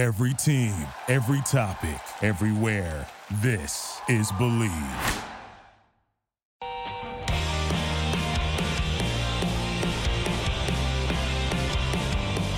[0.00, 0.74] Every team,
[1.08, 3.06] every topic, everywhere.
[3.42, 4.70] This is Believe.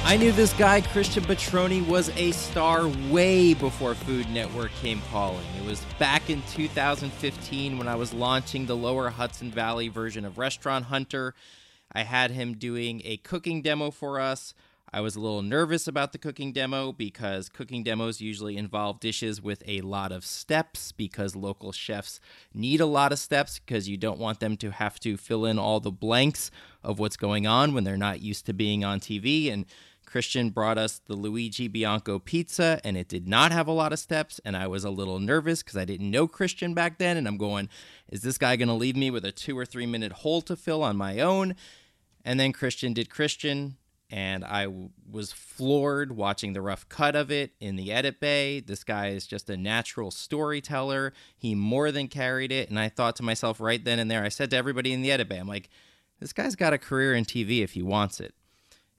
[0.05, 5.45] I knew this guy, Christian Petroni, was a star way before Food Network came calling.
[5.59, 10.39] It was back in 2015 when I was launching the lower Hudson Valley version of
[10.39, 11.35] Restaurant Hunter.
[11.91, 14.55] I had him doing a cooking demo for us.
[14.95, 19.41] I was a little nervous about the cooking demo because cooking demos usually involve dishes
[19.41, 22.21] with a lot of steps because local chefs
[22.53, 25.59] need a lot of steps because you don't want them to have to fill in
[25.59, 26.51] all the blanks
[26.83, 29.51] of what's going on when they're not used to being on TV.
[29.51, 29.65] And
[30.05, 33.99] Christian brought us the Luigi Bianco pizza, and it did not have a lot of
[33.99, 34.43] steps.
[34.45, 37.17] And I was a little nervous because I didn't know Christian back then.
[37.17, 37.71] And I'm going,
[38.11, 40.55] is this guy going to leave me with a two or three minute hole to
[40.55, 41.55] fill on my own?
[42.27, 43.79] And then Christian did Christian,
[44.13, 48.61] and I w- was floored watching the rough cut of it in the edit bay.
[48.61, 51.15] This guy is just a natural storyteller.
[51.37, 52.69] He more than carried it.
[52.69, 55.11] And I thought to myself right then and there, I said to everybody in the
[55.11, 55.71] edit bay, I'm like,
[56.21, 58.35] this guy's got a career in TV if he wants it.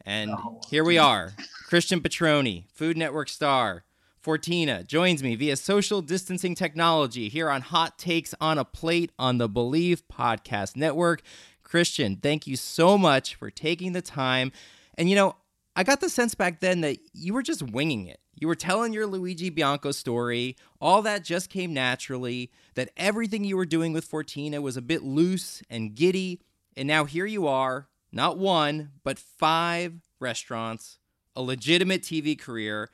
[0.04, 1.34] And Oh, here we are.
[1.68, 3.84] Christian Petroni, Food Network star.
[4.26, 9.38] Fortina joins me via social distancing technology here on Hot Takes on a Plate on
[9.38, 11.22] the Believe Podcast Network.
[11.62, 14.52] Christian, thank you so much for taking the time.
[14.98, 15.36] And you know,
[15.76, 18.20] I got the sense back then that you were just winging it.
[18.36, 20.56] You were telling your Luigi Bianco story.
[20.82, 25.04] All that just came naturally, that everything you were doing with Fortina was a bit
[25.04, 26.42] loose and giddy.
[26.76, 31.00] And now here you are, not one, but five restaurants,
[31.36, 32.90] a legitimate TV career,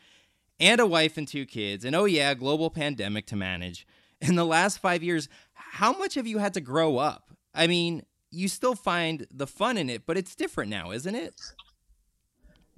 [0.60, 1.86] and a wife and two kids.
[1.86, 3.88] And oh, yeah, global pandemic to manage.
[4.22, 7.32] In the last five years, how much have you had to grow up?
[7.54, 11.34] I mean, you still find the fun in it, but it's different now, isn't it?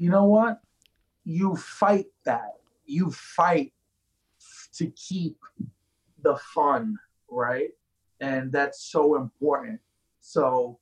[0.01, 0.61] You know what?
[1.25, 2.55] You fight that.
[2.87, 3.71] You fight
[4.73, 5.37] to keep
[6.23, 6.97] the fun,
[7.29, 7.69] right?
[8.19, 9.79] And that's so important.
[10.19, 10.79] So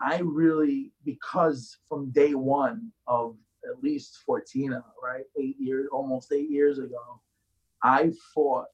[0.00, 3.36] I really, because from day one of
[3.68, 5.24] at least Fortina, right?
[5.38, 7.20] Eight years, almost eight years ago,
[7.82, 8.68] I fought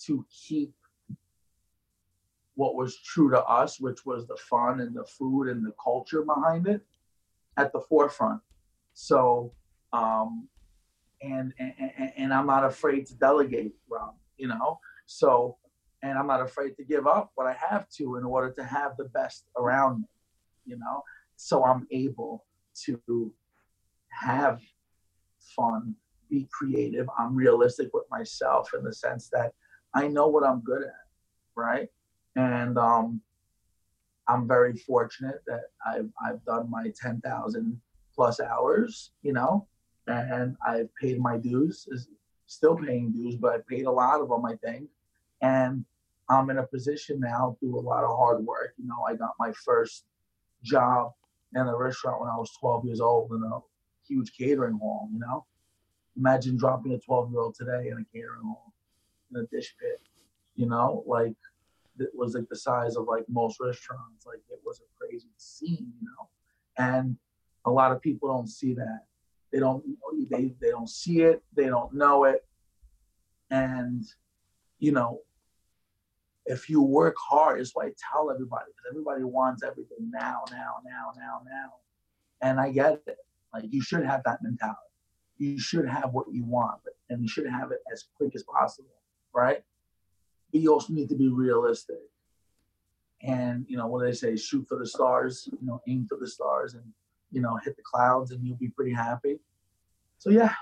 [0.00, 0.74] to keep
[2.54, 6.20] what was true to us, which was the fun and the food and the culture
[6.20, 6.82] behind it,
[7.56, 8.42] at the forefront.
[8.94, 9.52] So,
[9.92, 10.48] um,
[11.20, 14.14] and, and and I'm not afraid to delegate, Rob.
[14.36, 15.56] You know, so
[16.02, 18.96] and I'm not afraid to give up what I have to in order to have
[18.96, 20.08] the best around me.
[20.64, 21.02] You know,
[21.36, 22.44] so I'm able
[22.84, 23.32] to
[24.10, 24.60] have
[25.56, 25.94] fun,
[26.30, 27.08] be creative.
[27.18, 29.52] I'm realistic with myself in the sense that
[29.94, 31.06] I know what I'm good at,
[31.56, 31.88] right?
[32.36, 33.20] And um,
[34.28, 37.80] I'm very fortunate that I've I've done my ten thousand
[38.14, 39.66] plus hours, you know,
[40.06, 41.88] and I've paid my dues.
[41.90, 42.08] Is
[42.46, 44.88] still paying dues, but I paid a lot of them, I think.
[45.40, 45.84] And
[46.28, 48.74] I'm in a position now to do a lot of hard work.
[48.78, 50.04] You know, I got my first
[50.62, 51.12] job
[51.54, 53.58] in a restaurant when I was 12 years old in a
[54.06, 55.08] huge catering hall.
[55.12, 55.44] You know,
[56.16, 58.72] imagine dropping a 12 year old today in a catering hall
[59.32, 60.00] in a dish pit.
[60.54, 61.36] You know, like
[61.98, 64.26] it was like the size of like most restaurants.
[64.26, 65.92] Like it was a crazy scene.
[66.00, 66.28] You know,
[66.78, 67.16] and
[67.64, 69.00] a lot of people don't see that.
[69.52, 69.84] They don't
[70.30, 71.42] they they don't see it.
[71.54, 72.44] They don't know it.
[73.50, 74.04] And
[74.78, 75.20] you know,
[76.46, 78.66] if you work hard, is what I tell everybody.
[78.66, 81.72] Because everybody wants everything now, now, now, now, now.
[82.42, 83.18] And I get it.
[83.52, 84.78] Like you should have that mentality.
[85.38, 88.42] You should have what you want, but and you should have it as quick as
[88.42, 88.90] possible,
[89.32, 89.62] right?
[90.52, 91.98] But you also need to be realistic.
[93.22, 94.36] And you know what do they say?
[94.36, 95.48] Shoot for the stars.
[95.60, 96.84] You know, aim for the stars, and
[97.34, 99.38] you know, hit the clouds, and you'll be pretty happy.
[100.18, 100.52] So yeah,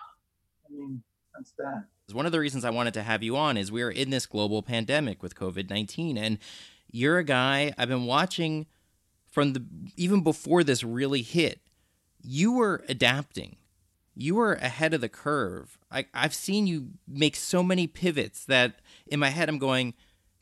[0.66, 1.02] I mean,
[1.34, 1.84] that's that.
[2.12, 4.62] One of the reasons I wanted to have you on is we're in this global
[4.62, 6.18] pandemic with COVID 19.
[6.18, 6.38] And
[6.90, 8.66] you're a guy I've been watching
[9.30, 9.64] from the
[9.96, 11.60] even before this really hit.
[12.22, 13.56] You were adapting,
[14.14, 15.78] you were ahead of the curve.
[15.90, 19.94] I, I've seen you make so many pivots that in my head I'm going,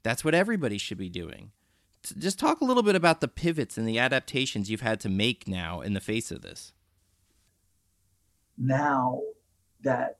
[0.02, 1.52] that's what everybody should be doing.
[2.18, 5.46] Just talk a little bit about the pivots and the adaptations you've had to make
[5.46, 6.72] now in the face of this.
[8.60, 9.22] now
[9.82, 10.18] that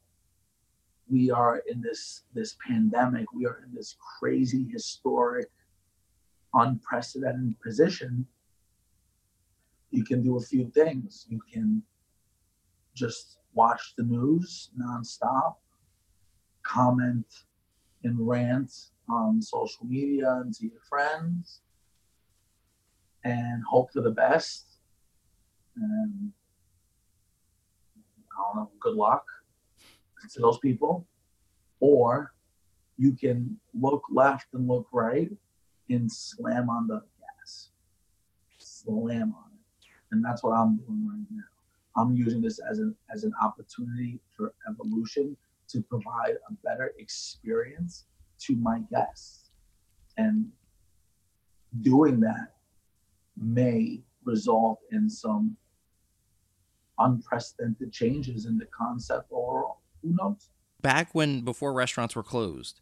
[1.11, 5.51] we are in this this pandemic we are in this crazy historic
[6.55, 8.27] unprecedented position
[9.91, 11.83] you can do a few things you can
[12.95, 15.57] just watch the news nonstop
[16.63, 17.27] comment
[18.05, 18.73] and rant
[19.09, 21.61] on social media and to your friends
[23.25, 24.71] and hope for the best
[25.77, 26.33] and
[28.33, 29.25] I don't know, good luck.
[30.33, 31.07] to those people,
[31.81, 32.33] or
[32.97, 35.31] you can look left and look right
[35.89, 37.71] and slam on the gas.
[38.59, 39.87] Slam on it.
[40.13, 41.43] And that's what I'm doing right now.
[41.97, 45.37] I'm using this as an as an opportunity for evolution
[45.69, 48.07] to provide a better experience
[48.41, 49.51] to my guests.
[50.17, 50.47] And
[51.83, 52.55] doing that
[53.41, 55.57] may result in some
[56.99, 60.51] unprecedented changes in the concept or who knows?
[60.83, 62.81] Back when before restaurants were closed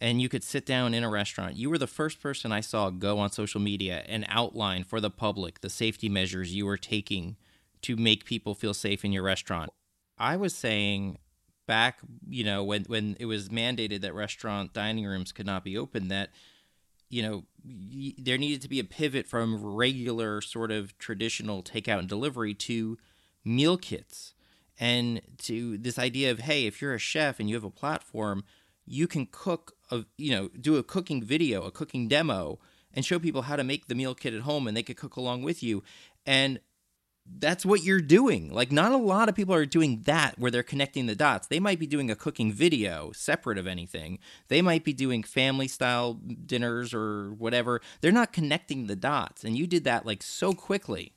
[0.00, 2.90] and you could sit down in a restaurant you were the first person i saw
[2.90, 7.36] go on social media and outline for the public the safety measures you were taking
[7.82, 9.70] to make people feel safe in your restaurant.
[10.16, 11.18] I was saying
[11.68, 15.78] back you know when when it was mandated that restaurant dining rooms could not be
[15.78, 16.30] open that
[17.12, 21.98] you know y- there needed to be a pivot from regular sort of traditional takeout
[22.00, 22.98] and delivery to
[23.44, 24.34] meal kits.
[24.80, 28.42] And to this idea of hey if you're a chef and you have a platform
[28.84, 32.58] you can cook a you know do a cooking video a cooking demo
[32.94, 35.16] and show people how to make the meal kit at home and they could cook
[35.16, 35.82] along with you.
[36.26, 36.60] And
[37.26, 38.52] that's what you're doing.
[38.52, 41.46] Like not a lot of people are doing that where they're connecting the dots.
[41.46, 44.18] They might be doing a cooking video separate of anything.
[44.48, 47.80] They might be doing family style dinners or whatever.
[48.00, 51.12] They're not connecting the dots and you did that like so quickly.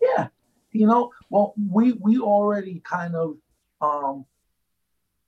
[0.00, 0.28] Yeah.
[0.72, 3.36] You know, well, we we already kind of
[3.80, 4.26] um,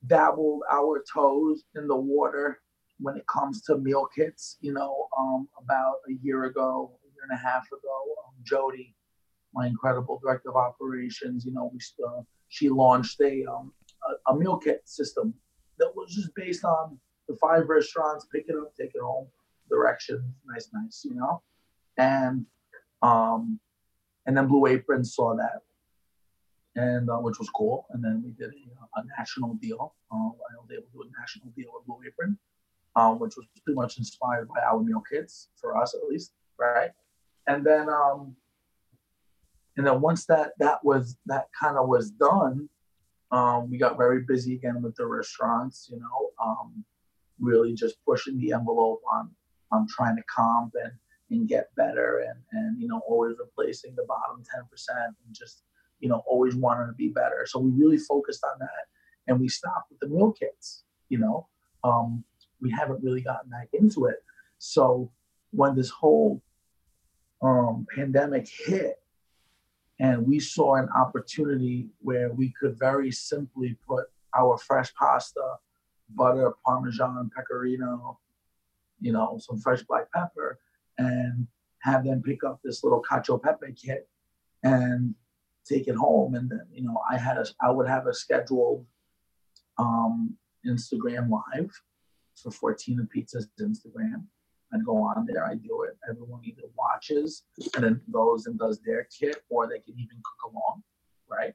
[0.05, 2.61] dabbled our toes in the water
[2.99, 4.57] when it comes to meal kits.
[4.61, 8.95] You know, um, about a year ago, a year and a half ago, um, Jody,
[9.53, 13.71] my incredible director of operations, you know, we uh, she launched a, um,
[14.27, 15.33] a, a meal kit system
[15.77, 19.27] that was just based on the five restaurants, pick it up, take it home,
[19.69, 21.41] directions, nice, nice, you know,
[21.97, 22.45] and
[23.01, 23.59] um,
[24.25, 25.61] and then Blue Apron saw that,
[26.75, 27.85] and uh, which was cool.
[27.91, 29.95] And then we did a, a national deal.
[30.11, 32.37] Uh, I was able to do a national deal with Blue Apron,
[32.95, 36.91] um, which was pretty much inspired by our meal kits for us at least, right?
[37.47, 38.35] And then, um,
[39.79, 42.67] and then once that that was that kind of was done,
[43.31, 45.87] um, we got very busy again with the restaurants.
[45.89, 46.83] You know, um,
[47.39, 49.31] really just pushing the envelope on
[49.71, 50.91] on trying to comp and
[51.29, 55.61] and get better and and you know always replacing the bottom 10% and just
[56.01, 58.87] you know always wanting to be better so we really focused on that
[59.27, 61.47] and we stopped with the meal kits you know
[61.85, 62.21] um,
[62.59, 64.17] we haven't really gotten back into it
[64.57, 65.09] so
[65.51, 66.41] when this whole
[67.41, 68.99] um, pandemic hit
[69.99, 74.05] and we saw an opportunity where we could very simply put
[74.37, 75.55] our fresh pasta
[76.15, 78.17] butter parmesan pecorino
[78.99, 80.59] you know some fresh black pepper
[80.97, 81.47] and
[81.79, 84.07] have them pick up this little cacio pepe kit
[84.63, 85.15] and
[85.69, 86.35] take it home.
[86.35, 88.85] And then, you know, I had a, I would have a scheduled
[89.77, 90.35] um,
[90.67, 91.71] Instagram live
[92.35, 94.25] for Fortina Pizzas Instagram.
[94.73, 95.97] I'd go on there, I do it.
[96.09, 97.43] Everyone either watches
[97.75, 100.83] and then goes and does their kit, or they can even cook along,
[101.27, 101.53] right?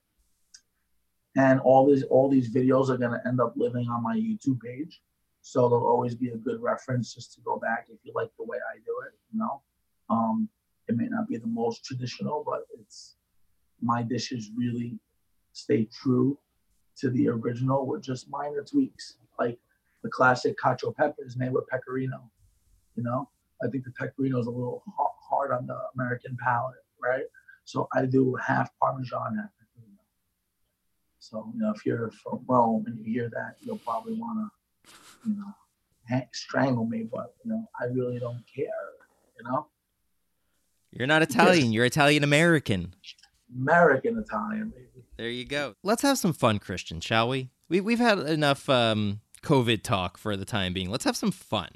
[1.36, 5.00] And all these all these videos are gonna end up living on my YouTube page.
[5.42, 8.44] So there'll always be a good reference just to go back if you like the
[8.44, 9.12] way I do it.
[9.32, 9.62] You know,
[10.08, 10.48] um,
[10.88, 13.16] it may not be the most traditional, but it's
[13.80, 14.98] my dishes really
[15.52, 16.38] stay true
[16.96, 19.58] to the original with just minor tweaks, like
[20.02, 22.30] the classic cacio pepe is made with pecorino.
[22.96, 23.28] You know,
[23.62, 24.82] I think the pecorino is a little
[25.28, 27.24] hard on the American palate, right?
[27.64, 29.98] So I do half Parmesan, half pecorino.
[31.18, 34.50] So you know, if you're from Rome and you hear that, you'll probably want to
[35.26, 38.66] you know, strangle me, but you know, I really don't care,
[39.38, 39.66] you know.
[40.90, 41.72] You're not Italian.
[41.72, 42.94] You're Italian American.
[43.56, 45.04] American Italian, baby.
[45.16, 45.74] There you go.
[45.82, 47.50] Let's have some fun, Christian, shall we?
[47.68, 50.90] we we've had enough um, COVID talk for the time being.
[50.90, 51.68] Let's have some fun.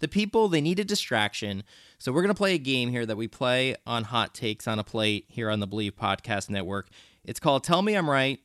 [0.00, 1.62] The people, they need a distraction.
[1.98, 4.78] So we're going to play a game here that we play on Hot Takes on
[4.78, 6.88] a Plate here on the Believe Podcast Network.
[7.24, 8.40] It's called Tell Me I'm Right,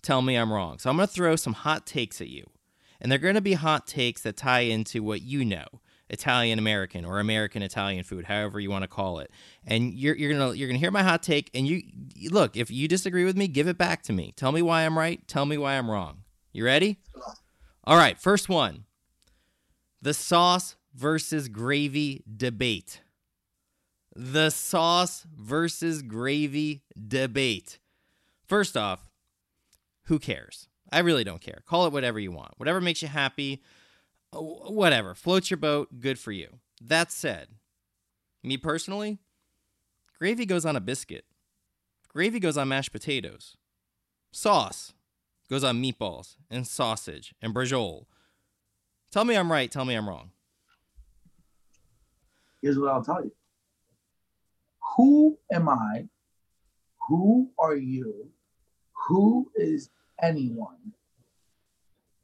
[0.00, 0.78] Tell Me I'm Wrong.
[0.78, 2.46] So I'm going to throw some hot takes at you
[3.02, 5.66] and they're going to be hot takes that tie into what you know.
[6.08, 9.30] Italian American or American Italian food, however you want to call it.
[9.66, 11.82] And you're, you're gonna you're gonna hear my hot take, and you
[12.28, 12.54] look.
[12.54, 14.34] If you disagree with me, give it back to me.
[14.36, 15.26] Tell me why I'm right.
[15.26, 16.18] Tell me why I'm wrong.
[16.52, 16.98] You ready?
[17.84, 18.20] All right.
[18.20, 18.84] First one:
[20.02, 23.00] the sauce versus gravy debate.
[24.14, 27.78] The sauce versus gravy debate.
[28.46, 29.10] First off,
[30.04, 30.68] who cares?
[30.92, 31.62] I really don't care.
[31.66, 32.52] Call it whatever you want.
[32.58, 33.62] Whatever makes you happy,
[34.32, 35.14] whatever.
[35.14, 36.48] Floats your boat, good for you.
[36.80, 37.48] That said,
[38.42, 39.18] me personally,
[40.18, 41.24] gravy goes on a biscuit.
[42.08, 43.56] Gravy goes on mashed potatoes.
[44.32, 44.92] Sauce
[45.48, 48.04] goes on meatballs and sausage and brajol.
[49.10, 49.70] Tell me I'm right.
[49.70, 50.30] Tell me I'm wrong.
[52.62, 53.32] Here's what I'll tell you.
[54.96, 56.08] Who am I?
[57.08, 58.30] Who are you?
[59.08, 59.90] Who is
[60.22, 60.92] anyone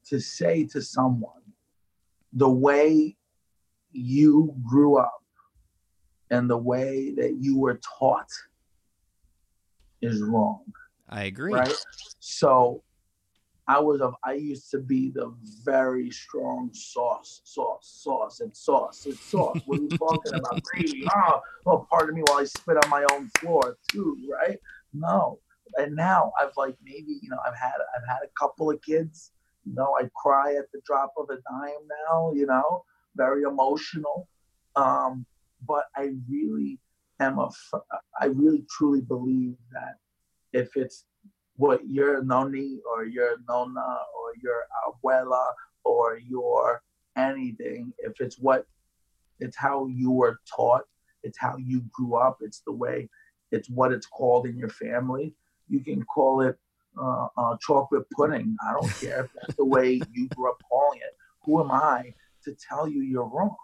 [0.06, 1.32] to say to someone
[2.32, 3.16] the way
[3.92, 5.22] you grew up
[6.30, 8.30] and the way that you were taught
[10.02, 10.64] is wrong.
[11.08, 11.54] I agree.
[11.54, 11.74] Right.
[12.20, 12.82] So
[13.68, 19.04] I was of I used to be the very strong sauce, sauce, sauce, and sauce,
[19.04, 19.60] and sauce.
[19.66, 20.62] What are you talking about?
[20.62, 21.04] Gravy.
[21.14, 24.58] Oh, oh, pardon me while I spit on my own floor too, right?
[24.94, 25.38] No.
[25.76, 29.32] And now I've like maybe, you know, I've had I've had a couple of kids.
[29.66, 32.84] You know, I cry at the drop of a dime now, you know,
[33.16, 34.28] very emotional.
[34.76, 35.26] Um,
[35.66, 36.78] but I really
[37.20, 37.50] am a,
[38.18, 39.96] I really truly believe that
[40.54, 41.04] if it's
[41.58, 45.52] what your noni or your nona or your abuela
[45.84, 46.82] or your
[47.16, 48.66] anything, if it's what,
[49.40, 50.84] it's how you were taught,
[51.24, 53.10] it's how you grew up, it's the way,
[53.50, 55.34] it's what it's called in your family.
[55.68, 56.56] You can call it
[57.00, 58.56] uh, uh, chocolate pudding.
[58.66, 61.16] I don't care if that's the way you grew up calling it.
[61.42, 63.56] Who am I to tell you you're wrong?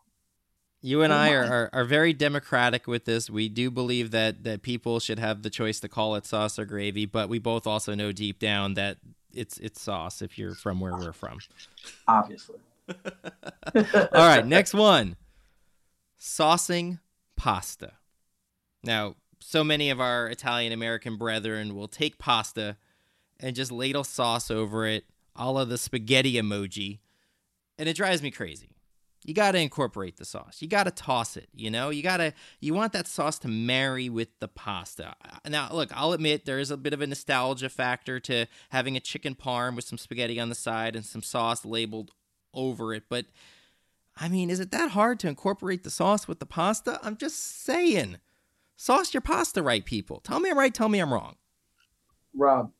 [0.84, 3.30] You and I are, are, are, very democratic with this.
[3.30, 6.66] We do believe that, that people should have the choice to call it sauce or
[6.66, 8.98] gravy, but we both also know deep down that
[9.32, 11.38] it's it's sauce if you're from where we're from.
[12.06, 12.58] Obviously.
[13.74, 15.16] All right, next one.
[16.20, 17.00] Saucing
[17.34, 17.92] pasta.
[18.82, 22.76] Now, so many of our Italian American brethren will take pasta
[23.40, 26.98] and just ladle sauce over it, a la the spaghetti emoji,
[27.78, 28.73] and it drives me crazy
[29.24, 30.58] you got to incorporate the sauce.
[30.60, 31.88] You got to toss it, you know?
[31.88, 35.16] You got to you want that sauce to marry with the pasta.
[35.48, 39.00] Now, look, I'll admit there is a bit of a nostalgia factor to having a
[39.00, 42.12] chicken parm with some spaghetti on the side and some sauce labeled
[42.52, 43.26] over it, but
[44.16, 47.00] I mean, is it that hard to incorporate the sauce with the pasta?
[47.02, 48.18] I'm just saying.
[48.76, 50.20] Sauce your pasta right, people.
[50.20, 51.34] Tell me I'm right, tell me I'm wrong.
[52.36, 52.70] Rob,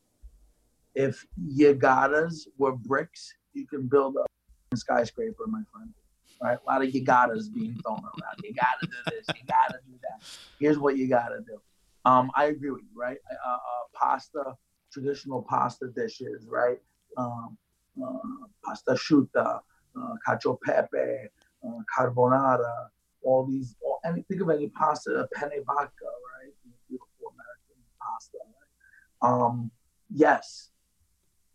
[0.93, 1.25] if
[1.57, 5.93] Yagatas were bricks, you can build a skyscraper, my friend
[6.41, 6.57] right?
[6.61, 8.41] A lot of you gotta's being thrown around.
[8.43, 9.25] You gotta do this.
[9.29, 10.27] You gotta do that.
[10.59, 11.59] Here's what you gotta do.
[12.05, 13.17] Um, I agree with you, right?
[13.31, 13.57] Uh, uh,
[13.93, 14.55] pasta,
[14.91, 16.77] traditional pasta dishes, right?
[17.17, 17.57] Um,
[18.03, 18.17] uh,
[18.63, 19.59] pasta asciutta,
[19.97, 21.29] uh, cacio pepe,
[21.65, 22.87] uh, carbonara,
[23.23, 26.53] all these, all, any, think of any pasta, penne vodka, right?
[26.87, 29.29] Beautiful American pasta, right?
[29.29, 29.71] Um,
[30.13, 30.69] yes,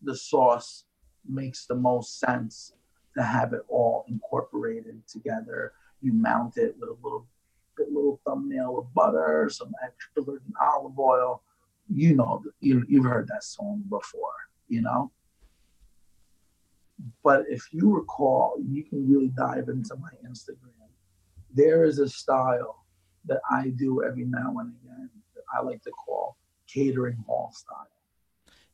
[0.02, 0.84] the sauce
[1.28, 2.72] makes the most sense
[3.16, 5.72] to have it all incorporated together.
[6.00, 7.26] You mount it with a little
[7.78, 11.42] a little thumbnail of butter, some extra virgin olive oil.
[11.88, 14.34] You know, you, you've heard that song before,
[14.68, 15.10] you know.
[17.24, 20.88] But if you recall, you can really dive into my Instagram.
[21.54, 22.84] There is a style
[23.24, 26.36] that I do every now and again that I like to call
[26.66, 27.88] catering hall style.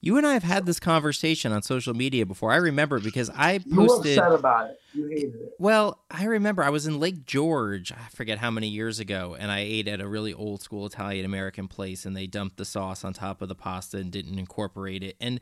[0.00, 2.52] You and I have had this conversation on social media before.
[2.52, 4.16] I remember because I posted.
[4.16, 4.80] You upset about it.
[4.92, 5.54] You hated it.
[5.58, 7.92] Well, I remember I was in Lake George.
[7.92, 11.24] I forget how many years ago, and I ate at a really old school Italian
[11.24, 15.02] American place, and they dumped the sauce on top of the pasta and didn't incorporate
[15.02, 15.16] it.
[15.20, 15.40] And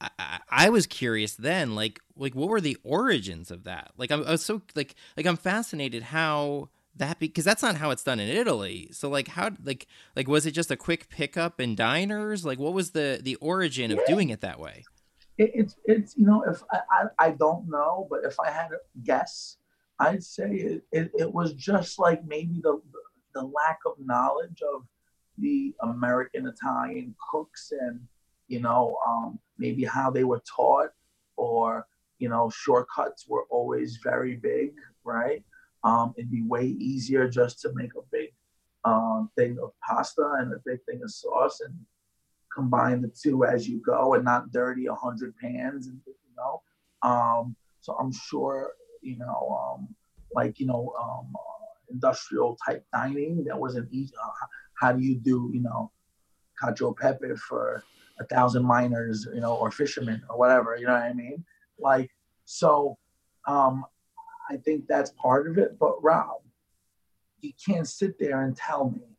[0.00, 3.92] I, I, was curious then, like, like what were the origins of that?
[3.96, 7.90] Like, I, I was so like, like I'm fascinated how that because that's not how
[7.90, 8.88] it's done in Italy.
[8.92, 12.44] So like how like like was it just a quick pickup in diners?
[12.44, 14.84] Like what was the the origin of doing it that way?
[15.38, 18.68] It, it's it's you know if I, I, I don't know, but if I had
[18.68, 19.56] to guess,
[19.98, 22.80] I'd say it, it, it was just like maybe the
[23.34, 24.82] the lack of knowledge of
[25.38, 28.00] the American Italian cooks and
[28.48, 30.90] you know um, maybe how they were taught
[31.36, 31.86] or
[32.18, 35.42] you know shortcuts were always very big, right?
[35.84, 38.32] Um, it'd be way easier just to make a big
[38.84, 41.74] um, thing of pasta and a big thing of sauce and
[42.54, 46.62] combine the two as you go and not dirty a hundred pans and you know.
[47.02, 49.94] Um, so I'm sure you know, um,
[50.34, 51.32] like you know, um,
[51.90, 54.14] industrial type dining that wasn't easy.
[54.22, 55.90] Uh, how do you do you know,
[56.62, 57.82] cacio pepe for
[58.20, 61.44] a thousand miners, you know, or fishermen or whatever, you know what I mean?
[61.78, 62.10] Like
[62.44, 62.98] so.
[63.48, 63.84] Um,
[64.52, 65.78] I think that's part of it.
[65.78, 66.42] But Rob,
[67.40, 69.16] you can't sit there and tell me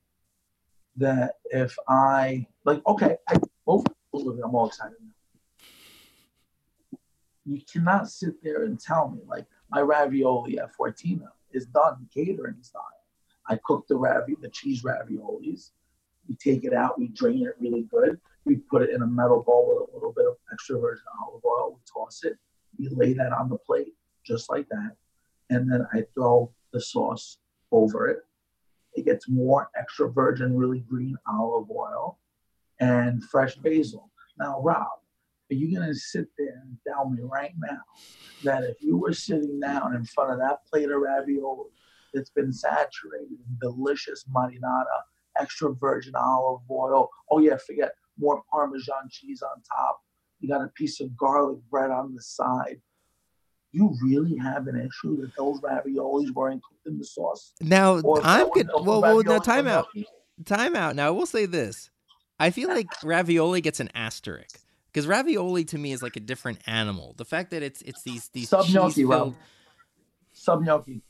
[0.98, 3.38] that if I like, okay, I
[3.68, 7.00] oh, I'm all excited now.
[7.46, 12.62] You cannot sit there and tell me like my ravioli at Fortina is done catering
[12.62, 12.84] style.
[13.50, 15.72] I cook the ravi, the cheese raviolis.
[16.30, 18.20] We take it out, we drain it really good.
[18.46, 21.44] We put it in a metal bowl with a little bit of extra virgin olive
[21.44, 21.74] oil.
[21.74, 22.38] We toss it.
[22.78, 23.94] We lay that on the plate
[24.26, 24.96] just like that,
[25.54, 27.38] and then I throw the sauce
[27.72, 28.20] over it.
[28.96, 32.20] It gets more extra virgin, really green olive oil
[32.80, 34.12] and fresh basil.
[34.38, 34.88] Now, Rob,
[35.52, 37.82] are you going to sit there and tell me right now
[38.44, 41.70] that if you were sitting down in front of that plate of ravioli
[42.14, 45.02] that's been saturated in delicious marinara,
[45.40, 50.02] extra virgin olive oil, oh yeah, forget more Parmesan cheese on top,
[50.40, 52.82] you got a piece of garlic bread on the side,
[53.74, 57.54] you really have an issue that those raviolis weren't cooked in the sauce?
[57.60, 58.70] Now Or I'm good.
[58.74, 59.88] Well, well, now time out.
[60.46, 60.96] Time out.
[60.96, 61.90] Now I will say this:
[62.40, 64.60] I feel like ravioli gets an asterisk
[64.92, 67.16] because ravioli to me is like a different animal.
[67.18, 69.36] The fact that it's it's these these Sub gnocchi, filled.
[70.34, 71.02] Sub gnocchi.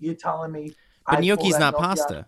[0.00, 0.74] You're telling me.
[1.06, 2.26] But I gnocchi's not gnocchi pasta.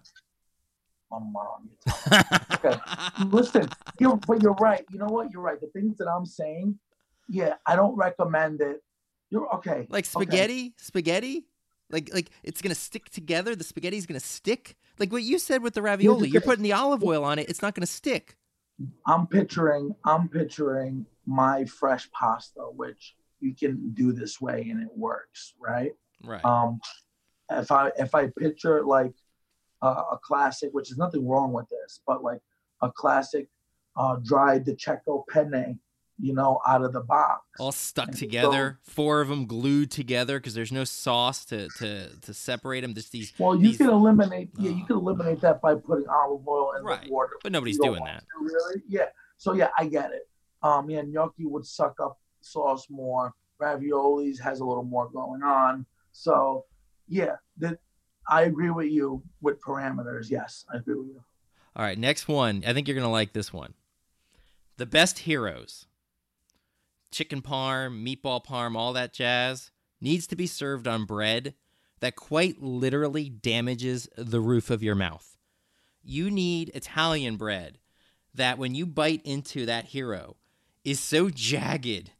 [1.10, 1.32] Telling
[1.64, 3.26] me.
[3.30, 3.68] Listen,
[4.00, 4.84] you're, but you're right.
[4.90, 5.30] You know what?
[5.30, 5.60] You're right.
[5.60, 6.76] The things that I'm saying,
[7.28, 8.82] yeah, I don't recommend it.
[9.34, 9.88] You're okay.
[9.90, 10.24] like okay.
[10.24, 11.48] spaghetti, spaghetti,
[11.90, 13.56] like like it's gonna stick together.
[13.56, 14.76] The spaghetti's gonna stick.
[15.00, 17.48] Like what you said with the ravioli, you're putting the olive oil on it.
[17.48, 18.36] It's not gonna stick.
[19.08, 19.92] I'm picturing.
[20.04, 25.90] I'm picturing my fresh pasta, which you can do this way and it works, right?
[26.22, 26.44] Right.
[26.44, 26.78] Um,
[27.50, 29.14] if I if I picture like
[29.82, 32.40] a, a classic, which is nothing wrong with this, but like
[32.82, 33.48] a classic
[33.96, 35.80] uh, dried De Cecco penne,
[36.18, 37.42] you know, out of the box.
[37.58, 38.78] All stuck and so- together.
[38.82, 42.94] Four of them glued together because there's no sauce to to to separate them.
[42.94, 43.32] Just these.
[43.38, 44.50] Well, you these- can eliminate.
[44.58, 44.86] Yeah, you Oh.
[44.86, 47.32] can eliminate that by putting olive oil in Right, the water.
[47.42, 48.20] but nobody's doing that.
[48.20, 48.82] to, Really?
[48.88, 49.06] Yeah.
[49.38, 50.28] So yeah, I get it.
[50.62, 53.34] Um, yeah, gnocchi would suck up sauce more.
[53.60, 55.84] Raviolis has a little more going on.
[56.12, 56.64] So
[57.08, 57.78] yeah, that
[58.28, 60.30] I agree with you with parameters.
[60.30, 61.22] Yes, I agree with you.
[61.76, 62.62] All right, next one.
[62.66, 63.74] I think you're gonna like this one.
[64.76, 65.86] The best heroes.
[67.14, 71.54] Chicken parm, meatball parm, all that jazz needs to be served on bread
[72.00, 75.36] that quite literally damages the roof of your mouth.
[76.02, 77.78] You need Italian bread
[78.34, 80.36] that when you bite into that hero
[80.84, 82.10] is so jagged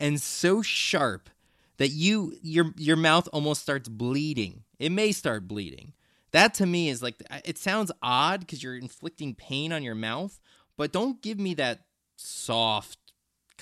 [0.00, 1.28] and so sharp
[1.76, 4.64] that you your your mouth almost starts bleeding.
[4.78, 5.92] It may start bleeding.
[6.32, 10.40] That to me is like it sounds odd because you're inflicting pain on your mouth,
[10.76, 11.84] but don't give me that
[12.16, 12.98] soft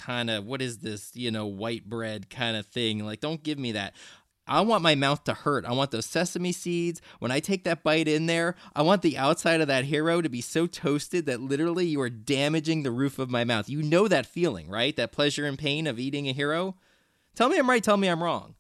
[0.01, 3.05] kind of what is this you know white bread kind of thing.
[3.05, 3.95] Like don't give me that.
[4.47, 5.65] I want my mouth to hurt.
[5.65, 7.01] I want those sesame seeds.
[7.21, 10.29] When I take that bite in there, I want the outside of that hero to
[10.29, 13.69] be so toasted that literally you are damaging the roof of my mouth.
[13.69, 14.97] You know that feeling, right?
[14.97, 16.75] That pleasure and pain of eating a hero.
[17.37, 17.83] Tell me I'm right.
[17.83, 18.57] Tell me I'm wrong.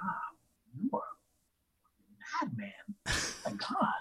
[0.00, 1.02] Rob, you are
[2.40, 2.72] madman.
[3.44, 3.94] My God.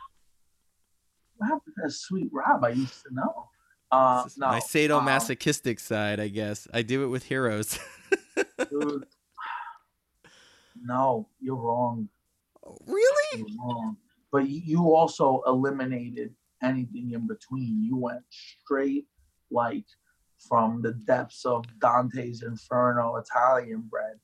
[1.37, 3.49] What happened to that sweet Rob I used to know?
[3.95, 6.67] Uh, no, my um, sadomasochistic side, I guess.
[6.73, 7.79] I do it with heroes.
[8.69, 9.05] dude.
[10.83, 12.09] No, you're wrong.
[12.85, 13.39] really?
[13.47, 13.97] You're wrong.
[14.31, 17.81] But you- you also eliminated anything in between.
[17.81, 19.07] You went straight,
[19.49, 19.85] like,
[20.37, 24.19] from the depths of Dante's Inferno Italian bread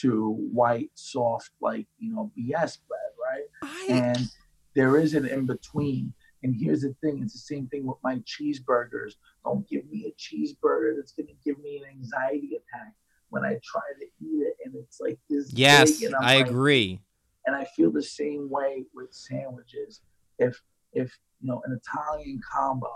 [0.00, 3.44] to white, soft, like, you know, BS bread, right?
[3.62, 4.28] I, and
[4.74, 6.12] there is an in between.
[6.42, 9.14] And here's the thing: it's the same thing with my cheeseburgers.
[9.44, 12.94] Don't give me a cheeseburger that's going to give me an anxiety attack
[13.30, 15.52] when I try to eat it, and it's like this.
[15.52, 17.00] yes, big, and I'm I like- agree.
[17.46, 20.02] And I feel the same way with sandwiches.
[20.38, 20.60] If
[20.92, 22.92] if you know an Italian combo,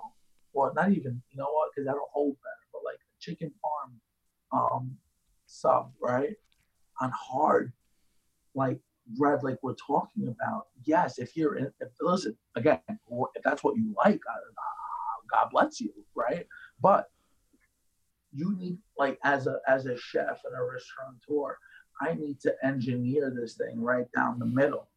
[0.53, 3.93] or not even you know what, because that'll hold better, but like a chicken parm
[4.77, 4.97] um,
[5.47, 6.35] sub, right?
[7.01, 7.73] On hard,
[8.55, 10.67] like bread, like we're talking about.
[10.85, 14.37] Yes, if you're in, if, listen again, if that's what you like, uh,
[15.31, 16.47] God bless you, right?
[16.81, 17.07] But
[18.33, 21.57] you need like as a as a chef and a restaurateur,
[22.01, 24.89] I need to engineer this thing right down the middle,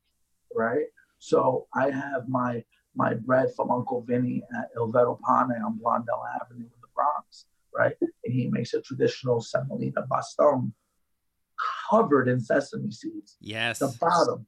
[0.55, 0.85] right?
[1.19, 2.63] So I have my
[2.95, 7.45] my bread from Uncle Vinny at Il Vero Pane on Blondell Avenue in the Bronx,
[7.75, 7.95] right?
[8.01, 10.73] And he makes a traditional semolina baston
[11.95, 13.79] covered in sesame seeds Yes.
[13.79, 14.45] the bottom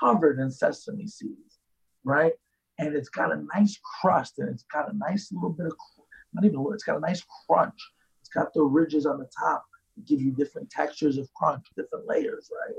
[0.00, 1.58] covered in sesame seeds,
[2.04, 2.32] right?
[2.78, 5.72] And it's got a nice crust and it's got a nice little bit of,
[6.32, 7.80] not even, it's got a nice crunch.
[8.20, 9.64] It's got the ridges on the top
[9.96, 12.74] that give you different textures of crunch, different layers, right?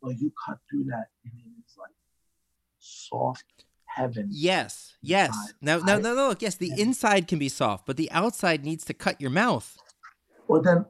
[0.00, 1.90] Well, you cut through that and it's like
[2.78, 4.28] soft heaven.
[4.30, 4.96] Yes.
[5.02, 5.36] Yes.
[5.60, 6.42] Now, now, no, no, look.
[6.42, 9.76] Yes, the inside can be soft, but the outside needs to cut your mouth.
[10.48, 10.86] Well, then,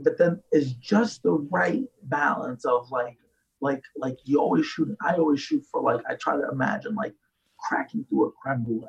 [0.00, 3.16] but then it's just the right balance of like,
[3.60, 4.94] like, like you always shoot.
[5.02, 6.00] I always shoot for like.
[6.08, 7.14] I try to imagine like
[7.58, 8.86] cracking through a creme brulee.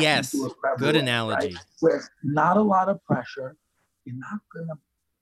[0.00, 0.34] Yes,
[0.78, 1.54] good analogy.
[1.54, 1.56] Right?
[1.80, 3.56] Where not a lot of pressure.
[4.04, 4.78] You're not gonna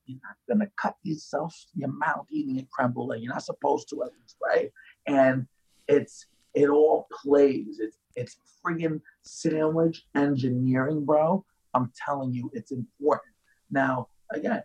[0.06, 3.20] you're not gonna cut yourself your mouth eating a creme brulee.
[3.20, 4.72] You're not supposed to at least, right?
[5.06, 5.46] And
[5.86, 7.78] it's it all plays.
[7.78, 11.44] It's it's friggin' sandwich engineering, bro.
[11.74, 13.32] I'm telling you, it's important.
[13.70, 14.62] Now, again,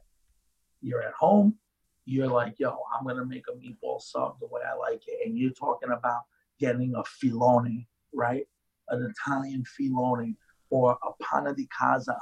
[0.82, 1.56] you're at home,
[2.06, 5.38] you're like, yo, I'm gonna make a meatball sub the way I like it, and
[5.38, 6.24] you're talking about
[6.60, 8.48] getting a filone, right?
[8.90, 10.36] An Italian filone
[10.70, 12.18] or a pane di casa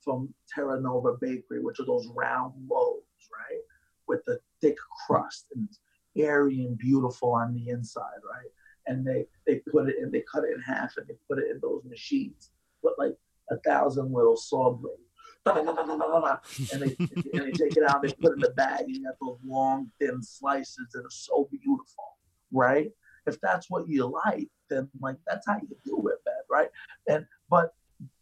[0.00, 3.60] from Terranova Bakery, which are those round loaves, right?
[4.08, 4.76] With the thick
[5.06, 5.68] crust and
[6.16, 8.50] airy and beautiful on the inside, right?
[8.86, 11.50] And they they put it in, they cut it in half and they put it
[11.50, 12.50] in those machines
[12.82, 13.16] with like
[13.50, 15.09] a thousand little saw blades.
[16.72, 19.04] And they, and they take it out, they put it in the bag, and you
[19.04, 22.16] got those long, thin slices that are so beautiful,
[22.52, 22.90] right?
[23.26, 26.68] If that's what you like, then like that's how you do it, man, right?
[27.08, 27.74] And but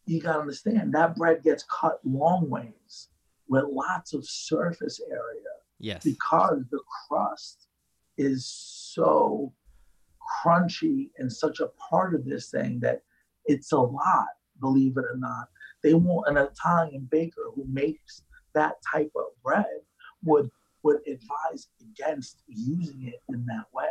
[0.07, 3.09] you gotta understand that bread gets cut long ways
[3.49, 5.43] with lots of surface area.
[5.79, 6.03] Yes.
[6.03, 7.69] Because the crust
[8.17, 9.53] is so
[10.43, 13.03] crunchy and such a part of this thing that
[13.47, 14.27] it's a lot,
[14.61, 15.49] believe it or not.
[15.83, 18.23] They want an Italian baker who makes
[18.55, 19.67] that type of bread
[20.25, 20.51] would
[20.83, 23.87] would advise against using it in that way.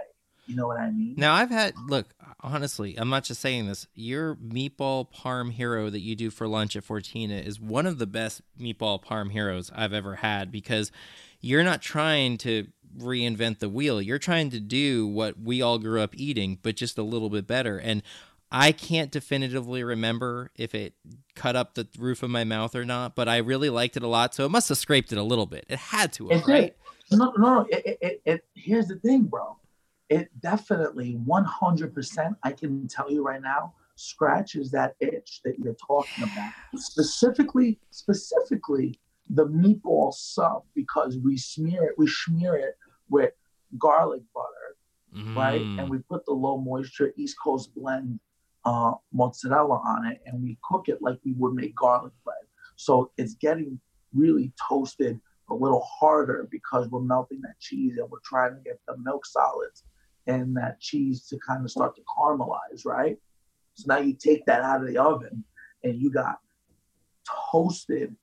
[0.45, 1.15] You know what I mean?
[1.17, 3.87] Now I've had look honestly, I'm not just saying this.
[3.93, 8.07] Your meatball parm hero that you do for lunch at Fortina is one of the
[8.07, 10.91] best meatball parm heroes I've ever had because
[11.41, 14.01] you're not trying to reinvent the wheel.
[14.01, 17.45] You're trying to do what we all grew up eating, but just a little bit
[17.45, 17.77] better.
[17.77, 18.01] And
[18.51, 20.93] I can't definitively remember if it
[21.35, 24.07] cut up the roof of my mouth or not, but I really liked it a
[24.07, 24.33] lot.
[24.33, 25.65] So it must have scraped it a little bit.
[25.67, 26.75] It had to have, right?
[27.11, 29.57] No, no, it, it, it, here's the thing, bro.
[30.09, 36.23] It definitely 100%, I can tell you right now, scratches that itch that you're talking
[36.23, 36.51] about.
[36.75, 42.77] Specifically, specifically the meatball sub because we smear it, we smear it
[43.09, 43.33] with
[43.77, 44.77] garlic butter,
[45.15, 45.35] mm.
[45.35, 45.61] right?
[45.61, 48.19] And we put the low moisture East Coast blend
[48.67, 52.35] uh, mozzarella on it, and we cook it like we would make garlic bread.
[52.75, 53.79] So it's getting
[54.13, 58.81] really toasted a little harder because we're melting that cheese and we're trying to get
[58.85, 59.85] the milk solids
[60.27, 63.17] and that cheese to kind of start to caramelize, right?
[63.75, 65.45] So now you take that out of the oven
[65.85, 66.39] and you got
[67.49, 68.13] toasted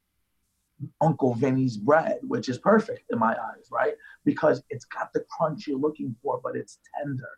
[1.00, 3.94] Uncle Vinny's bread, which is perfect in my eyes, right?
[4.26, 7.30] Because it's got the crunch you're looking for, but it's tender,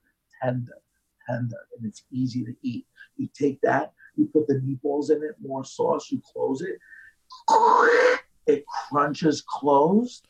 [0.42, 0.78] tender,
[1.28, 2.86] tender, and it's easy to eat.
[3.16, 6.78] You take that, you put the meatballs in it, more sauce, you close it,
[8.46, 10.28] it crunches closed.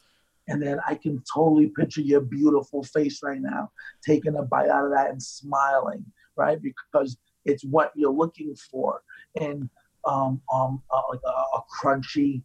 [0.49, 3.71] And then I can totally picture your beautiful face right now,
[4.05, 6.05] taking a bite out of that and smiling,
[6.37, 6.59] right?
[6.63, 9.03] Because it's what you're looking for.
[9.41, 9.69] And
[10.05, 12.43] um, um, uh, like a, a crunchy,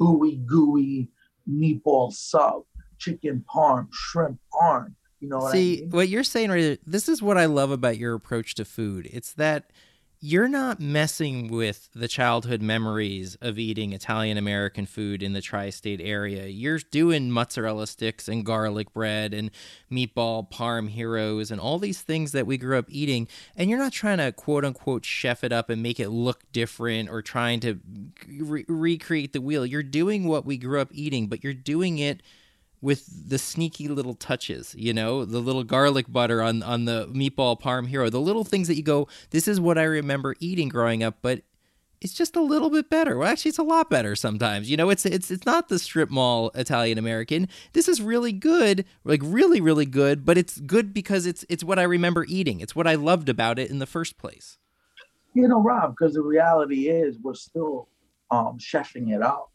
[0.00, 1.08] ooey gooey
[1.48, 2.64] meatball sub,
[2.98, 4.94] chicken parm, shrimp parm.
[5.24, 5.90] You know what See, I mean?
[5.90, 9.08] what you're saying right there, this is what I love about your approach to food.
[9.10, 9.70] It's that
[10.20, 15.70] you're not messing with the childhood memories of eating Italian American food in the tri
[15.70, 16.46] state area.
[16.46, 19.50] You're doing mozzarella sticks and garlic bread and
[19.90, 23.26] meatball parm heroes and all these things that we grew up eating.
[23.56, 27.08] And you're not trying to quote unquote chef it up and make it look different
[27.08, 27.80] or trying to
[28.28, 29.64] re- recreate the wheel.
[29.64, 32.22] You're doing what we grew up eating, but you're doing it
[32.84, 37.58] with the sneaky little touches, you know, the little garlic butter on on the meatball
[37.58, 41.02] parm hero, the little things that you go, this is what I remember eating growing
[41.02, 41.40] up, but
[42.02, 43.16] it's just a little bit better.
[43.16, 44.70] Well, actually, it's a lot better sometimes.
[44.70, 47.48] You know, it's it's it's not the strip mall Italian American.
[47.72, 51.78] This is really good, like really really good, but it's good because it's it's what
[51.78, 52.60] I remember eating.
[52.60, 54.58] It's what I loved about it in the first place.
[55.32, 57.88] You know, Rob, because the reality is we're still
[58.30, 59.50] um chefing it up.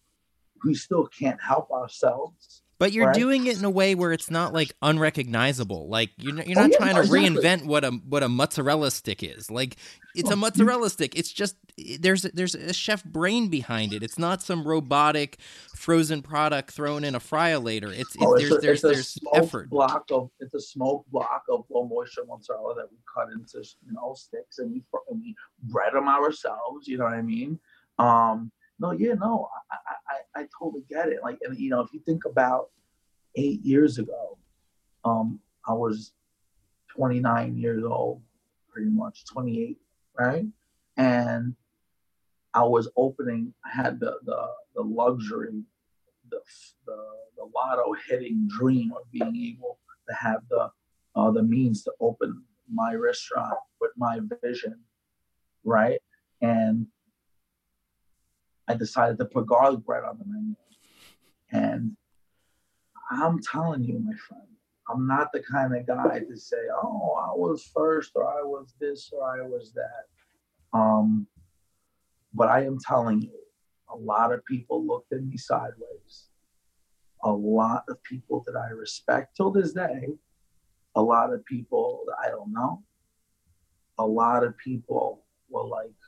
[0.66, 3.16] We still can't help ourselves but you're right?
[3.16, 5.90] doing it in a way where it's not like unrecognizable.
[5.90, 7.30] Like you're not, you're not oh, yeah, trying to exactly.
[7.30, 9.52] reinvent what a what a mozzarella stick is.
[9.52, 9.76] Like
[10.16, 11.14] it's a mozzarella stick.
[11.16, 11.56] It's just
[12.00, 14.02] there's there's a chef brain behind it.
[14.02, 15.40] It's not some robotic
[15.76, 17.92] frozen product thrown in a fryolator.
[17.92, 19.70] It's, it's oh, there's a, there's there's effort.
[19.70, 23.92] Block of it's a smoked block of low moisture mozzarella that we cut into you
[23.92, 26.88] know sticks and we and we bread them ourselves.
[26.88, 27.60] You know what I mean?
[27.98, 29.76] Um, no, yeah, no, I,
[30.38, 31.20] I, I totally get it.
[31.24, 32.70] Like, and you know, if you think about
[33.36, 34.38] eight years ago,
[35.04, 36.14] um, I was
[36.96, 38.22] 29 years old,
[38.70, 39.78] pretty much 28,
[40.18, 40.46] right?
[40.98, 41.56] And
[42.54, 43.54] I was opening.
[43.66, 45.64] I had the the, the luxury,
[46.30, 46.40] the,
[46.86, 46.98] the
[47.38, 50.70] the lotto hitting dream of being able to have the
[51.16, 54.80] uh, the means to open my restaurant with my vision,
[55.64, 56.00] right?
[56.42, 56.88] And
[58.70, 60.56] I decided to put garlic bread on the menu.
[61.52, 61.98] And
[63.10, 64.44] I'm telling you, my friend,
[64.88, 68.76] I'm not the kind of guy to say, oh, I was first or I was
[68.80, 70.78] this or I was that.
[70.78, 71.26] Um,
[72.34, 73.34] but I am telling you,
[73.92, 76.30] a lot of people looked at me sideways.
[77.24, 80.08] A lot of people that I respect till this day,
[80.96, 82.84] a lot of people I don't know,
[83.98, 85.99] a lot of people were like,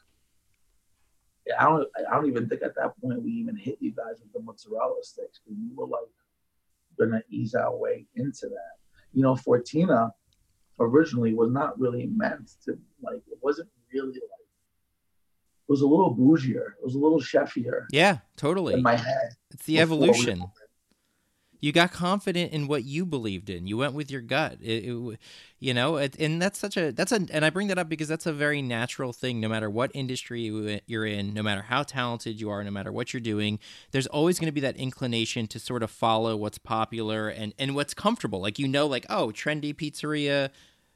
[1.59, 4.31] I don't, I don't even think at that point we even hit you guys with
[4.33, 6.01] the mozzarella sticks because we were like
[6.99, 8.77] gonna ease our way into that.
[9.13, 10.11] You know, Fortina
[10.79, 13.21] originally was not really meant to like.
[13.31, 14.15] It wasn't really like.
[14.15, 16.73] It was a little bougier.
[16.79, 17.85] It was a little chefier.
[17.91, 18.73] Yeah, totally.
[18.73, 20.43] In my head, it's the evolution
[21.61, 23.67] you got confident in what you believed in.
[23.67, 24.57] You went with your gut.
[24.61, 25.19] It, it,
[25.59, 28.07] you know, it, and that's such a that's a and I bring that up because
[28.07, 29.39] that's a very natural thing.
[29.39, 33.13] No matter what industry you're in, no matter how talented you are, no matter what
[33.13, 33.59] you're doing,
[33.91, 37.75] there's always going to be that inclination to sort of follow what's popular and and
[37.75, 38.41] what's comfortable.
[38.41, 40.49] Like you know, like oh, trendy pizzeria.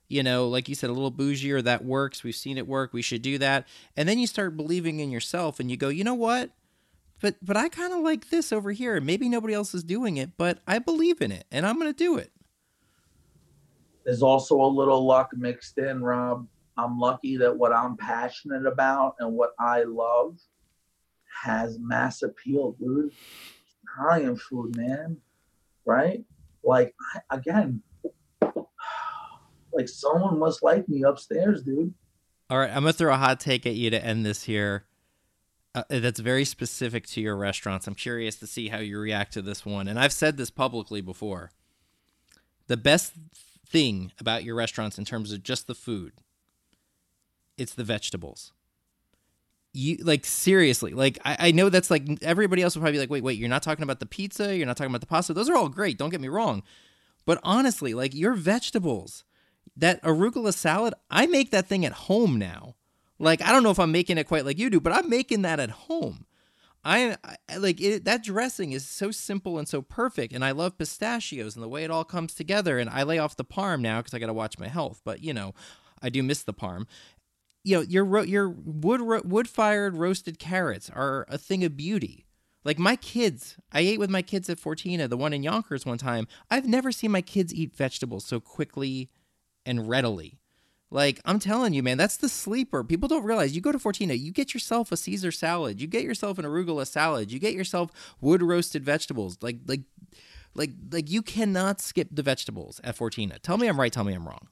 [0.07, 2.23] You know, like you said, a little bougier, that works.
[2.23, 2.93] We've seen it work.
[2.93, 3.67] We should do that.
[3.97, 6.51] And then you start believing in yourself and you go, you know what?
[7.21, 8.99] But but I kind of like this over here.
[8.99, 11.97] Maybe nobody else is doing it, but I believe in it and I'm going to
[11.97, 12.31] do it.
[14.03, 16.47] There's also a little luck mixed in, Rob.
[16.77, 20.37] I'm lucky that what I'm passionate about and what I love
[21.43, 23.11] has mass appeal, dude.
[23.83, 25.17] Italian food, man.
[25.85, 26.23] Right?
[26.63, 26.93] Like
[27.29, 27.81] again,
[29.71, 31.93] like someone must like me upstairs, dude.
[32.49, 34.85] All right, I'm gonna throw a hot take at you to end this here
[35.75, 37.85] uh, that's very specific to your restaurants.
[37.85, 39.87] I'm curious to see how you react to this one.
[39.87, 41.51] And I've said this publicly before.
[42.67, 43.13] The best
[43.67, 46.13] thing about your restaurants in terms of just the food,
[47.57, 48.53] it's the vegetables.
[49.73, 53.09] You like seriously, like I, I know that's like everybody else will probably be like,
[53.09, 55.33] wait, wait, you're not talking about the pizza, you're not talking about the pasta.
[55.33, 56.63] Those are all great, don't get me wrong.
[57.25, 59.25] But honestly, like your vegetables,
[59.75, 62.75] that arugula salad, I make that thing at home now
[63.19, 65.43] like I don't know if I'm making it quite like you do, but I'm making
[65.43, 66.25] that at home.
[66.87, 67.17] I,
[67.49, 71.55] I like it, that dressing is so simple and so perfect, and I love pistachios
[71.55, 72.77] and the way it all comes together.
[72.77, 75.23] And I lay off the parm now because I got to watch my health, but
[75.23, 75.55] you know,
[76.01, 76.85] I do miss the parm.
[77.63, 82.27] You know, your your wood wood fired roasted carrots are a thing of beauty.
[82.63, 85.99] Like my kids, I ate with my kids at Fortina, the one in Yonkers one
[85.99, 86.27] time.
[86.49, 89.09] I've never seen my kids eat vegetables so quickly
[89.65, 90.39] and readily.
[90.91, 92.83] Like I'm telling you, man, that's the sleeper.
[92.83, 96.03] People don't realize you go to Fortina, you get yourself a Caesar salad, you get
[96.03, 99.37] yourself an arugula salad, you get yourself wood roasted vegetables.
[99.41, 99.81] Like like
[100.53, 103.39] like like you cannot skip the vegetables at Fortina.
[103.39, 104.47] Tell me I'm right, tell me I'm wrong.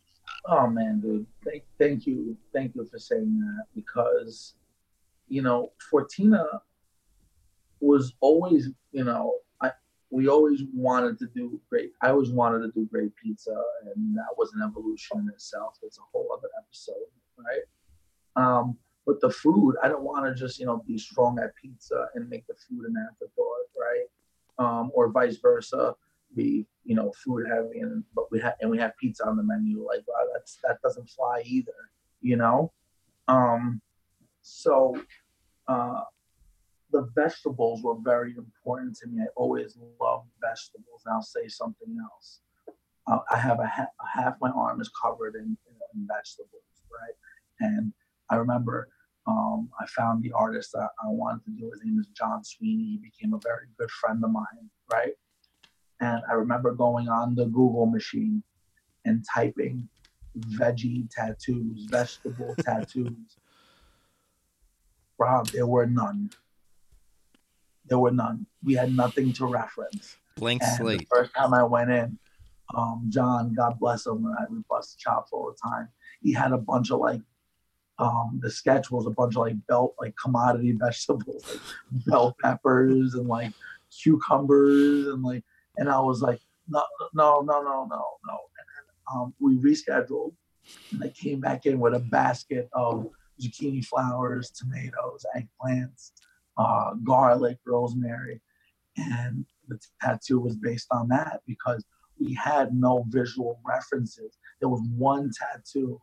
[0.45, 1.25] Oh man, dude.
[1.45, 2.35] Thank, thank you.
[2.53, 4.55] Thank you for saying that because
[5.29, 6.45] you know, Fortina
[7.79, 9.35] was always, you know,
[10.13, 11.91] we always wanted to do great.
[12.03, 15.79] I always wanted to do great pizza, and that was an evolution in itself.
[15.81, 17.63] It's a whole other episode, right?
[18.35, 22.05] Um, but the food, I don't want to just you know be strong at pizza
[22.13, 24.05] and make the food an afterthought, right?
[24.59, 25.95] Um, or vice versa,
[26.35, 29.43] be you know food heavy and but we have and we have pizza on the
[29.43, 29.83] menu.
[29.83, 31.89] Like wow, that's that doesn't fly either,
[32.21, 32.71] you know.
[33.27, 33.81] Um,
[34.43, 34.95] so
[35.67, 36.01] uh,
[36.93, 39.21] the vegetables were very important to me.
[39.21, 41.01] I always loved vegetables.
[41.05, 42.39] And I'll say something else.
[43.07, 47.15] Uh, I have a ha- half my arm is covered in, in, in, vegetables, right?
[47.59, 47.91] And
[48.29, 48.87] I remember
[49.27, 51.69] um, I found the artist that I wanted to do.
[51.71, 52.83] His name is John Sweeney.
[52.83, 55.13] He became a very good friend of mine, right?
[55.99, 58.43] And I remember going on the Google machine
[59.03, 59.89] and typing
[60.37, 63.37] veggie tattoos, vegetable tattoos.
[65.17, 66.29] Rob, there were none
[67.85, 68.45] there were none.
[68.63, 70.17] We had nothing to reference.
[70.35, 70.99] Blank and slate.
[71.01, 72.17] The first time I went in,
[72.75, 75.89] um, John, God bless him, and I we bust chops all the time.
[76.21, 77.21] He had a bunch of like,
[77.99, 83.13] um, the sketch was a bunch of like belt, like commodity vegetables, like bell peppers
[83.13, 83.51] and like
[83.91, 85.43] cucumbers and like,
[85.77, 86.81] and I was like, no,
[87.13, 88.39] no, no, no, no, no.
[88.57, 90.33] And then um, we rescheduled,
[90.91, 93.09] and I came back in with a basket of
[93.41, 96.11] zucchini flowers, tomatoes, eggplants,
[96.57, 98.41] uh, garlic, rosemary,
[98.97, 101.83] and the tattoo was based on that because
[102.19, 104.37] we had no visual references.
[104.59, 105.99] There was one tattoo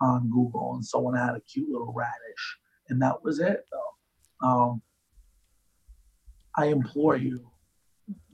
[0.00, 2.58] on Google, and someone had a cute little radish,
[2.88, 4.46] and that was it, though.
[4.46, 4.82] Um,
[6.56, 7.50] I implore you,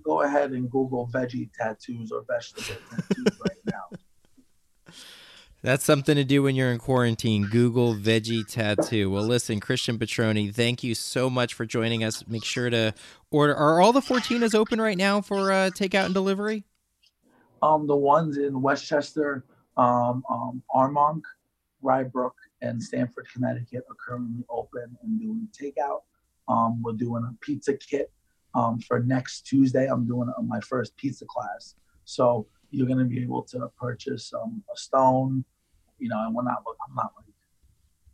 [0.02, 3.53] go ahead and Google veggie tattoos or vegetable tattoos right.
[5.64, 7.48] That's something to do when you're in quarantine.
[7.50, 9.10] Google veggie tattoo.
[9.10, 12.22] Well, listen, Christian Petroni, thank you so much for joining us.
[12.28, 12.92] Make sure to
[13.30, 13.56] order.
[13.56, 16.64] Are all the Fortinas open right now for uh, takeout and delivery?
[17.62, 19.46] Um, the ones in Westchester,
[19.78, 21.22] um, um, Armonk,
[21.80, 26.02] Rye Brook, and Stamford, Connecticut are currently open and doing takeout.
[26.46, 28.12] Um, we're doing a pizza kit
[28.54, 29.86] um, for next Tuesday.
[29.86, 31.74] I'm doing a, my first pizza class.
[32.04, 35.42] So you're going to be able to purchase um, a stone,
[36.04, 37.24] you know, and we're not, I'm not like,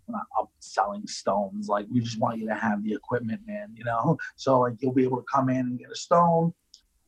[0.06, 1.66] we're not up selling stones.
[1.66, 4.16] Like we just want you to have the equipment, man, you know?
[4.36, 6.54] So like you'll be able to come in and get a stone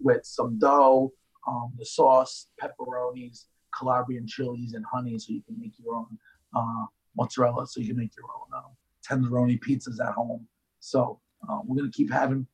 [0.01, 1.12] with some dough,
[1.47, 3.45] um, the sauce, pepperonis,
[3.79, 6.18] Calabrian chilies, and honey, so you can make your own
[6.53, 8.68] uh, mozzarella, so you can make your own uh,
[9.09, 10.49] tenderoni pizzas at home.
[10.81, 12.49] So uh, we're gonna keep having,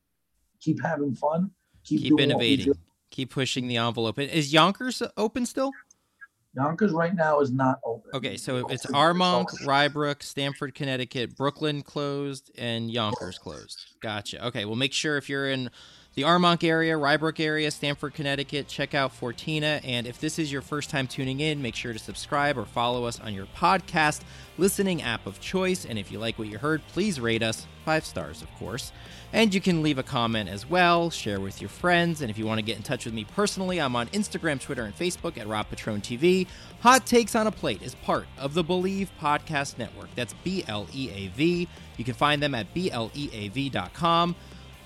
[0.61, 1.49] keep having fun,
[1.83, 2.75] keep, keep innovating,
[3.09, 4.19] keep pushing the envelope.
[4.19, 5.71] Is Yonkers open still?
[6.55, 8.09] Yonkers right now is not open.
[8.13, 13.95] Okay, so it's Armonk, Rye Brook, Stamford, Connecticut, Brooklyn closed, and Yonkers closed.
[14.01, 14.45] Gotcha.
[14.47, 15.69] Okay, well, make sure if you're in
[16.15, 19.79] the Armonk area, Rye Brook area, Stamford, Connecticut, check out Fortina.
[19.83, 23.05] And if this is your first time tuning in, make sure to subscribe or follow
[23.05, 24.21] us on your podcast
[24.57, 25.85] listening app of choice.
[25.85, 28.91] And if you like what you heard, please rate us five stars, of course.
[29.31, 32.21] And you can leave a comment as well, share with your friends.
[32.21, 34.83] And if you want to get in touch with me personally, I'm on Instagram, Twitter,
[34.83, 36.47] and Facebook at Rob Patron TV.
[36.81, 40.09] Hot Takes on a Plate is part of the Bleav Podcast Network.
[40.15, 41.67] That's B L E A V.
[41.97, 44.35] You can find them at BLEAV.com.